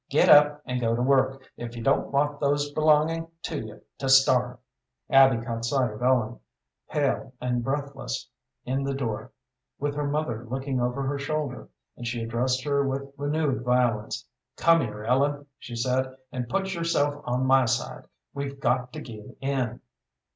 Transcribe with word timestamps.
Get 0.09 0.29
up 0.29 0.63
and 0.65 0.81
go 0.81 0.95
to 0.95 1.01
work, 1.03 1.47
if 1.57 1.75
you 1.77 1.83
don't 1.83 2.11
want 2.11 2.39
those 2.39 2.71
belonging 2.71 3.27
to 3.43 3.59
you 3.63 3.81
to 3.99 4.09
starve." 4.09 4.57
Abby 5.11 5.45
caught 5.45 5.63
sight 5.63 5.91
of 5.91 6.01
Ellen, 6.01 6.39
pale 6.89 7.35
and 7.39 7.63
breathless, 7.63 8.27
in 8.65 8.81
the 8.83 8.95
door, 8.95 9.31
with 9.77 9.93
her 9.93 10.07
mother 10.07 10.43
looking 10.43 10.81
over 10.81 11.03
her 11.03 11.19
shoulder, 11.19 11.69
and 11.95 12.07
she 12.07 12.23
addressed 12.23 12.63
her 12.63 12.83
with 12.83 13.13
renewed 13.15 13.61
violence. 13.63 14.25
"Come 14.57 14.81
here, 14.81 15.03
Ellen," 15.03 15.45
she 15.59 15.75
said, 15.75 16.15
"and 16.31 16.49
put 16.49 16.73
yourself 16.73 17.21
on 17.23 17.45
my 17.45 17.65
side. 17.65 18.05
We've 18.33 18.59
got 18.59 18.91
to 18.93 19.01
give 19.01 19.35
in." 19.39 19.81